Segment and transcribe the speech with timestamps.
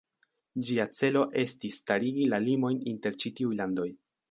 [0.69, 3.89] Ĝia celo estis starigi la limojn inter ĉi tiuj landoj.